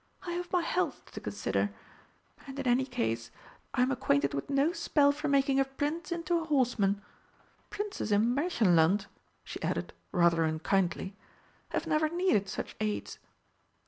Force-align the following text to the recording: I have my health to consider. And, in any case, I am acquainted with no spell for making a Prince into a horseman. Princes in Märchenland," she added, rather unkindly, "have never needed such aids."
I 0.25 0.31
have 0.31 0.51
my 0.51 0.63
health 0.63 1.11
to 1.11 1.21
consider. 1.21 1.69
And, 2.47 2.57
in 2.57 2.67
any 2.67 2.85
case, 2.87 3.29
I 3.75 3.83
am 3.83 3.91
acquainted 3.91 4.33
with 4.33 4.49
no 4.49 4.73
spell 4.73 5.11
for 5.11 5.27
making 5.27 5.59
a 5.59 5.63
Prince 5.65 6.11
into 6.11 6.39
a 6.39 6.43
horseman. 6.43 7.03
Princes 7.69 8.11
in 8.11 8.33
Märchenland," 8.33 9.05
she 9.43 9.61
added, 9.61 9.93
rather 10.11 10.43
unkindly, 10.43 11.15
"have 11.69 11.85
never 11.85 12.09
needed 12.09 12.49
such 12.49 12.75
aids." 12.81 13.19